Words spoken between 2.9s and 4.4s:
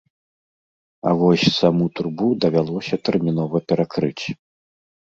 тэрмінова перакрыць.